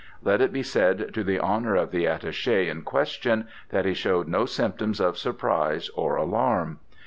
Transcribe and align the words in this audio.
Let 0.23 0.41
it 0.41 0.51
be 0.51 0.63
said 0.63 1.13
to 1.13 1.23
the 1.23 1.39
honour 1.39 1.75
of 1.75 1.91
the 1.91 2.05
attaché 2.05 2.67
in 2.71 2.81
question 2.81 3.47
that 3.69 3.85
he 3.85 3.93
showed 3.93 4.27
no 4.27 4.47
symptoms 4.47 4.99
of 4.99 5.15
surprise 5.15 5.89
or 5.89 6.15
alarm. 6.15 6.79